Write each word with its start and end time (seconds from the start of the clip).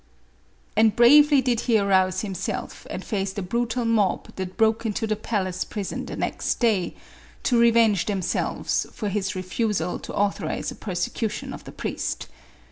And 0.75 0.95
bravely 0.95 1.43
did 1.43 1.59
he 1.59 1.77
arouse 1.77 2.21
himself 2.21 2.87
and 2.89 3.05
face 3.05 3.33
the 3.33 3.43
bru 3.43 3.67
tal 3.67 3.85
mob 3.85 4.29
that 4.35 4.57
broke 4.57 4.83
into 4.83 5.05
the 5.05 5.15
palace 5.15 5.63
prison 5.63 6.07
the 6.07 6.15
next 6.15 6.63
year, 6.63 6.93
to 7.43 7.59
revenge 7.59 8.07
themselves 8.07 8.87
for 8.91 9.09
his 9.09 9.35
refusal 9.35 9.99
to 9.99 10.15
authorize 10.15 10.71
a 10.71 10.75
per 10.75 10.93
secution 10.95 11.53
of 11.53 11.65
the 11.65 11.71
priests. 11.71 12.25